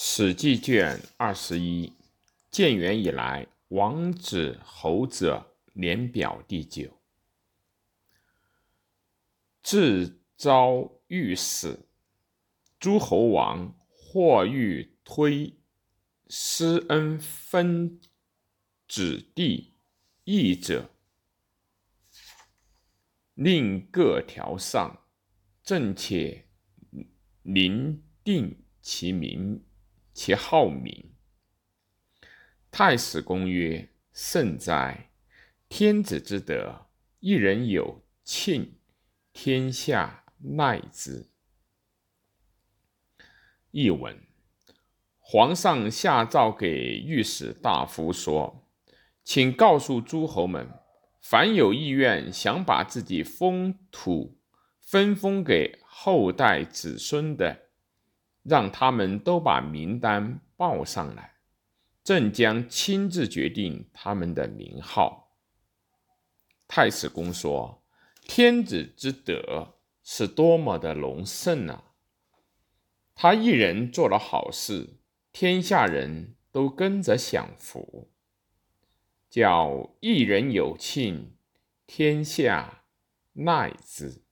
[0.00, 1.92] 史记卷二十一，
[2.52, 7.00] 建元以来，王子侯者年表第九。
[9.60, 11.80] 至昭遇史，
[12.78, 15.58] 诸侯王或欲推
[16.28, 18.00] 施恩分
[18.86, 19.74] 子弟
[20.22, 20.88] 义者，
[23.34, 25.02] 令各条上，
[25.64, 26.46] 正且
[27.42, 29.64] 临定其名。
[30.18, 31.12] 其好名。
[32.72, 35.12] 太史公曰：“圣哉！
[35.68, 36.88] 天子之德，
[37.20, 38.80] 一人有庆，
[39.32, 41.30] 天下赖之。”
[43.70, 44.20] 译文：
[45.20, 48.66] 皇上下诏给御史大夫说
[49.22, 50.68] ：“请告诉诸侯们，
[51.22, 54.36] 凡有意愿想把自己封土
[54.80, 57.66] 分封给后代子孙的。”
[58.48, 61.34] 让他们都把名单报上来，
[62.02, 65.34] 朕将亲自决定他们的名号。
[66.66, 67.82] 太史公说
[68.26, 71.92] ：“天子之德是多么的隆盛啊！
[73.14, 75.00] 他一人做了好事，
[75.32, 78.10] 天下人都跟着享福，
[79.28, 81.36] 叫一人有庆，
[81.86, 82.84] 天下
[83.32, 84.22] 奈之。”